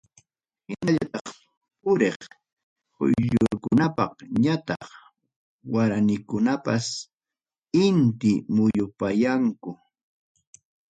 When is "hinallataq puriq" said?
0.67-2.19